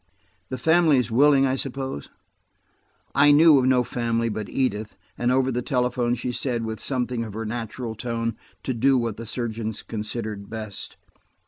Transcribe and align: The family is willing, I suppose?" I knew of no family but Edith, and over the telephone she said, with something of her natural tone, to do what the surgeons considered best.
The 0.49 0.57
family 0.57 0.97
is 0.97 1.11
willing, 1.11 1.45
I 1.45 1.55
suppose?" 1.55 2.09
I 3.13 3.31
knew 3.31 3.59
of 3.59 3.65
no 3.67 3.83
family 3.83 4.29
but 4.29 4.49
Edith, 4.49 4.97
and 5.15 5.31
over 5.31 5.51
the 5.51 5.61
telephone 5.61 6.15
she 6.15 6.31
said, 6.31 6.65
with 6.65 6.79
something 6.79 7.23
of 7.23 7.33
her 7.35 7.45
natural 7.45 7.93
tone, 7.93 8.35
to 8.63 8.73
do 8.73 8.97
what 8.97 9.17
the 9.17 9.27
surgeons 9.27 9.83
considered 9.83 10.49
best. 10.49 10.97